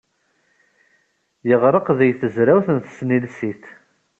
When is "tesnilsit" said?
2.79-3.63